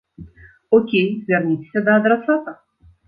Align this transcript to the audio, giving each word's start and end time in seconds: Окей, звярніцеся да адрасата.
Окей, 0.77 1.05
звярніцеся 1.27 1.81
да 1.89 1.99
адрасата. 2.03 2.57